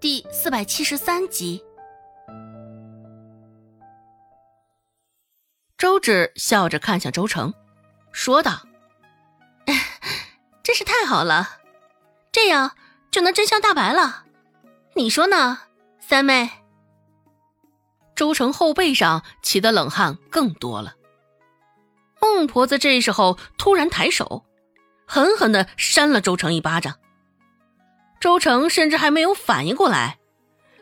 [0.00, 1.62] 第四百七十三集。
[5.76, 7.52] 周芷笑着看向周成，
[8.10, 8.62] 说道
[10.64, 11.58] ：“真是太好了，
[12.32, 12.74] 这样
[13.10, 14.24] 就能真相大白了。
[14.94, 15.58] 你说呢，
[15.98, 16.48] 三妹？”
[18.16, 20.94] 周成后背上起的冷汗更多了。
[22.22, 24.46] 孟婆子这时候突然抬手，
[25.06, 26.99] 狠狠的扇了周成一巴掌。
[28.20, 30.18] 周成甚至还没有反应过来，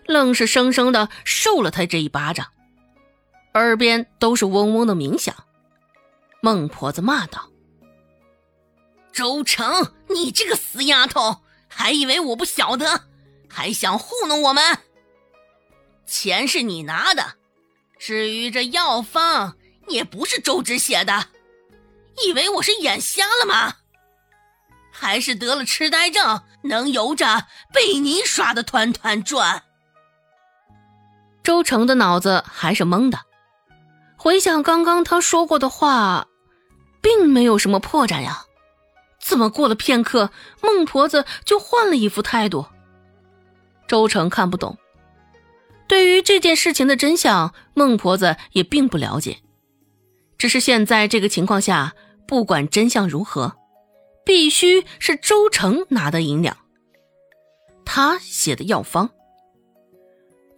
[0.07, 2.49] 愣是生生的受了他这一巴掌，
[3.55, 5.35] 耳边都是嗡嗡的鸣响。
[6.43, 7.49] 孟婆子骂道
[9.13, 13.05] ：“周成，你这个死丫头，还以为我不晓得，
[13.49, 14.79] 还想糊弄我们？
[16.07, 17.35] 钱是你拿的，
[17.99, 21.27] 至于这药方，也不是周芷写的，
[22.27, 23.77] 以为我是眼瞎了吗？”
[25.01, 29.63] 还是得了痴呆症，能由着被你耍的团团转。
[31.45, 33.21] 周成的脑子还是懵的，
[34.17, 36.27] 回想刚刚他说过的话，
[37.01, 38.43] 并没有什么破绽呀。
[39.21, 42.67] 怎么过了片刻，孟婆子就换了一副态度？
[43.87, 44.77] 周成看不懂。
[45.87, 49.39] 对于这件事情的真相，孟婆子也并不了解。
[50.37, 51.95] 只是现在这个情况下，
[52.27, 53.55] 不管真相如何。
[54.29, 56.59] 必须是周成拿的银两，
[57.87, 59.09] 他写的药方。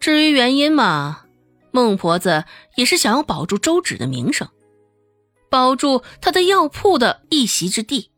[0.00, 1.26] 至于原因嘛，
[1.70, 4.48] 孟婆子也是想要保住周芷的名声，
[5.48, 8.10] 保住他的药铺的一席之地。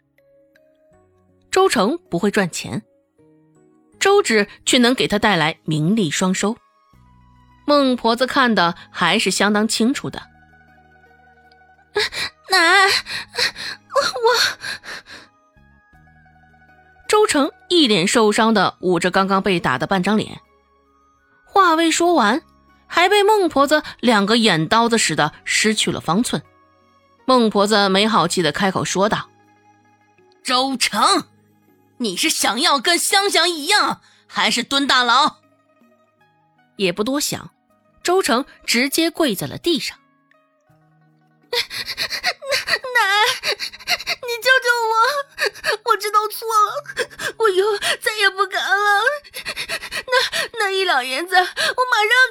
[1.50, 2.83] 周成不会赚钱，
[4.00, 6.56] 周芷却能给他带来名利双收。
[7.67, 10.23] 孟婆子看的还是相当清楚的。
[12.48, 14.33] 奶，我。
[17.12, 20.41] 周成一脸受伤的捂着刚刚被打的半张脸，
[21.44, 22.41] 话未说完，
[22.86, 26.42] 还被孟婆子两个眼刀子似的失去了方寸。
[27.27, 29.28] 孟婆子没好气的开口说道
[30.42, 31.27] ：“周成，
[31.98, 35.36] 你是想要跟香香一样，还是蹲大牢？”
[36.77, 37.50] 也不多想，
[38.02, 39.98] 周成直接跪在了地上。
[42.94, 43.50] 奶，
[45.92, 45.97] 我！
[46.03, 46.83] 知道错了，
[47.39, 49.03] 我以后再也不敢了。
[50.07, 51.53] 那那一两银子，我马上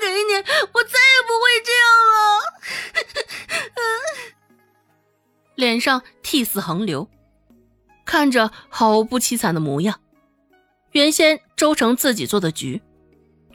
[0.02, 0.34] 给你，
[0.74, 2.42] 我再也不会这样了。
[5.56, 7.08] 脸上涕泗横流，
[8.04, 10.02] 看着好不凄惨的模样。
[10.92, 12.82] 原先周成自己做的局，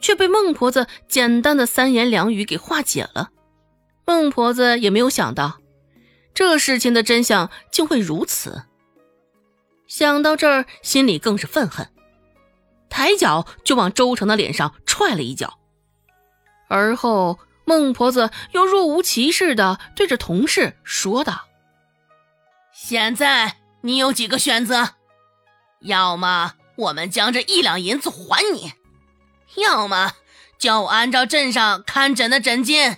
[0.01, 3.29] 却被孟婆子简单的三言两语给化解了。
[4.05, 5.59] 孟婆子也没有想到，
[6.33, 8.63] 这事情的真相竟会如此。
[9.87, 11.89] 想到这儿，心里更是愤恨，
[12.89, 15.57] 抬脚就往周成的脸上踹了一脚。
[16.67, 21.47] 而后，孟婆子又若无其事的对着同事说道
[22.73, 24.95] ：“现在你有几个选择？
[25.79, 28.73] 要么我们将这一两银子还你，
[29.55, 30.13] 要么
[30.57, 32.97] 叫我按照镇上看诊的诊金。”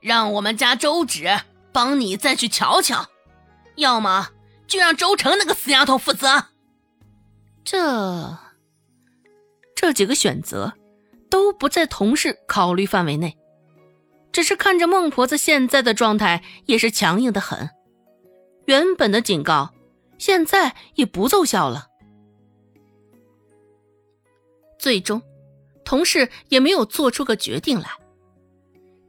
[0.00, 1.40] 让我们家周芷
[1.72, 3.08] 帮你再去瞧瞧，
[3.76, 4.28] 要么
[4.66, 6.46] 就让周成那个死丫头负责。
[7.64, 8.38] 这
[9.74, 10.74] 这几个选择
[11.30, 13.36] 都不在同事考虑范围内，
[14.32, 17.70] 只是看着孟婆子现在的状态也是强硬的很，
[18.66, 19.72] 原本的警告
[20.18, 21.88] 现在也不奏效了。
[24.78, 25.22] 最终，
[25.84, 27.88] 同事也没有做出个决定来。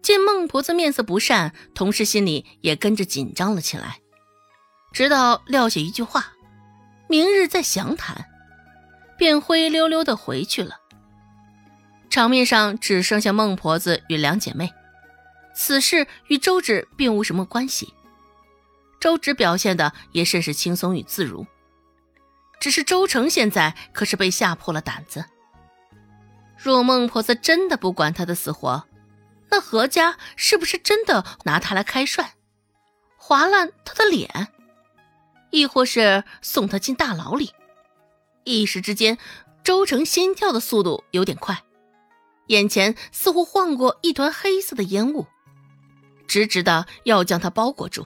[0.01, 3.99] 见孟婆子面色不善，同事心里也跟着紧张了起来，
[4.95, 6.27] 直到撂下一句话
[7.09, 8.27] ：“明日再详谈”，
[9.19, 10.77] 便灰溜溜的回去了。
[12.09, 14.73] 场面上只剩下孟婆子与两姐妹，
[15.53, 17.93] 此事与周芷并无什么关系。
[19.01, 21.45] 周芷表现的也甚是轻松与自如，
[22.61, 25.25] 只是周成现在可是被吓破了胆子。
[26.57, 28.85] 若孟婆子真的不管他的死活，
[29.51, 32.29] 那何家是不是真的拿他来开涮，
[33.17, 34.47] 划烂他的脸，
[35.51, 37.51] 亦或是送他进大牢里？
[38.43, 39.17] 一时之间，
[39.63, 41.63] 周成心跳的速度有点快，
[42.47, 45.25] 眼前似乎晃过一团黑色的烟雾，
[46.27, 48.05] 直直的要将他包裹住。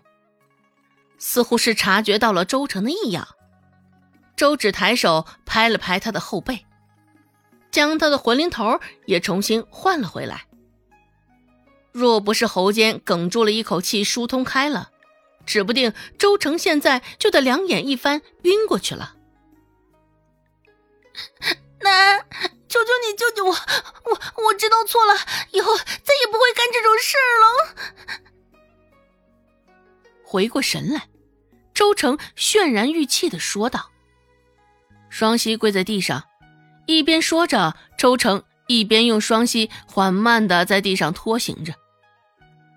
[1.17, 3.27] 似乎是察觉到了周成的异样，
[4.37, 6.65] 周芷抬手拍了拍他的后背，
[7.71, 10.45] 将他的魂灵头也重新换了回来。
[11.91, 14.91] 若不是喉间哽住了一口气，疏通开了，
[15.45, 19.15] 指不定周成现在就得两眼一翻，晕过去了。
[21.81, 22.19] 奶，
[22.67, 23.51] 求求你救救我！
[23.51, 25.13] 我我知道错了，
[25.51, 27.45] 以后再也不会干这种事了。
[30.23, 31.07] 回过神来，
[31.73, 33.89] 周成泫然欲泣的说道。
[35.09, 36.25] 双膝跪在地上，
[36.85, 41.73] 一边说着，周成一边用双膝缓慢的在地上拖行着，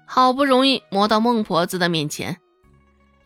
[0.06, 2.41] 好不容易磨到孟婆子的面前，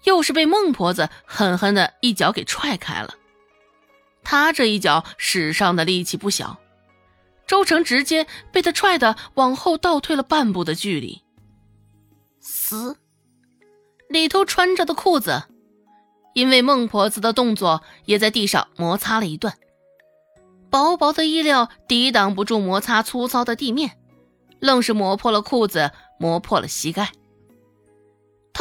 [0.04, 3.14] 又是被孟婆子狠狠的一脚给踹开了。
[4.22, 6.58] 他这一脚使上的力气不小，
[7.46, 11.22] 周成直接被他踹的往后倒退了半步的距离。
[12.40, 12.96] 嘶，
[14.08, 15.44] 里头穿着的裤子，
[16.34, 19.54] 因为孟婆子的动作，也在地上摩擦了一段。
[20.70, 23.98] 薄薄的衣料抵挡不住摩擦粗糙的地面，
[24.58, 27.12] 愣是磨破了裤子，磨破了膝盖。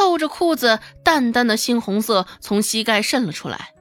[0.06, 3.74] 透着裤子淡淡的猩红色从膝盖渗了出来。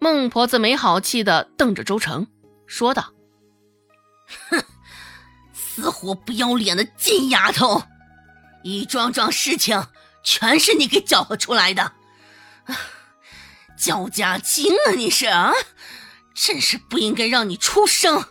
[0.00, 2.26] 孟婆子没好气的瞪着周成，
[2.66, 3.12] 说道
[4.50, 4.64] ：“哼，
[5.52, 7.84] 死活不要脸的金丫头，
[8.64, 9.86] 一桩桩事情
[10.24, 11.92] 全是你给搅和出来的，
[13.78, 14.90] 焦家精啊！
[14.96, 15.52] 你是啊，
[16.34, 18.24] 真是不应该让你出生，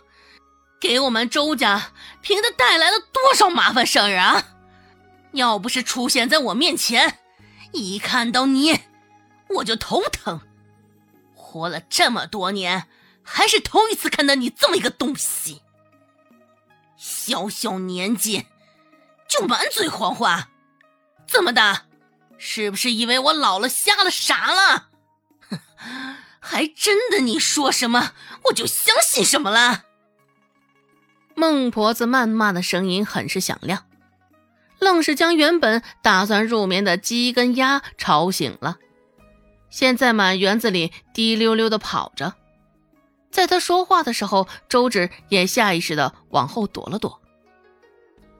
[0.78, 4.44] 给我们周家凭的带来了多少麻烦事儿啊！
[5.32, 7.18] 要不是出现在我面前，
[7.72, 8.80] 一看到你
[9.48, 10.40] 我就头疼。”
[11.34, 12.88] 活了这么多年，
[13.22, 15.62] 还是头一次看到你这么一个东西。
[16.96, 18.46] 小小年纪
[19.28, 20.50] 就满嘴谎话，
[21.26, 21.86] 怎么的？
[22.36, 24.88] 是不是以为我老了、瞎了、傻了？
[26.38, 28.12] 还真的你说什么
[28.44, 29.84] 我就相信什么了。
[31.34, 33.86] 孟婆子谩骂的声音很是响亮，
[34.78, 38.78] 愣是将原本打算入眠的鸡跟鸭吵醒了。
[39.70, 42.34] 现在满园子里滴溜溜的跑着，
[43.30, 47.20] 在他说话的时候，周芷也下意识的往后躲了躲，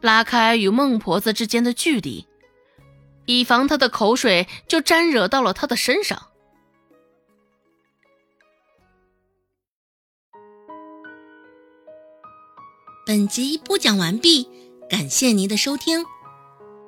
[0.01, 2.27] 拉开与孟婆子之间的距离，
[3.27, 6.29] 以防他的口水就沾惹到了他的身上。
[13.05, 14.49] 本集播讲完毕，
[14.89, 16.05] 感谢您的收听，